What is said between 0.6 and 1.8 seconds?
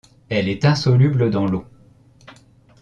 insoluble dans l'eau.